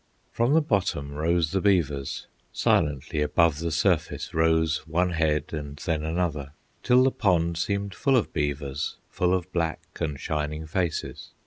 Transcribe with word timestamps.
From 0.31 0.53
the 0.55 0.63
bottom 0.63 1.11
rose 1.11 1.51
the 1.51 1.61
beavers, 1.61 2.25
Silently 2.51 3.21
above 3.21 3.59
the 3.59 3.69
surface 3.69 4.33
Rose 4.33 4.77
one 4.87 5.11
head 5.11 5.53
and 5.53 5.77
then 5.77 6.03
another, 6.03 6.53
Till 6.81 7.03
the 7.03 7.11
pond 7.11 7.55
seemed 7.59 7.93
full 7.93 8.17
of 8.17 8.33
beavers, 8.33 8.95
Full 9.11 9.31
of 9.31 9.53
black 9.53 9.79
and 10.01 10.19
shining 10.19 10.65
faces. 10.65 11.29